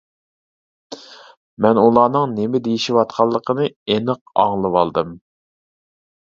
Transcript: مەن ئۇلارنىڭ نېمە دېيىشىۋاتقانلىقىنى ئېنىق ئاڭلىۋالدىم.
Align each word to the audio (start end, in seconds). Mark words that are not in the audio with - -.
مەن 1.65 1.81
ئۇلارنىڭ 1.81 2.33
نېمە 2.41 2.63
دېيىشىۋاتقانلىقىنى 2.69 3.69
ئېنىق 3.71 4.35
ئاڭلىۋالدىم. 4.47 5.17